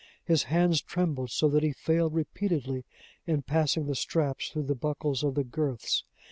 [0.25, 2.85] His hands trembled so that he failed repeatedly
[3.27, 6.05] in passing the straps through the buckles of the girths.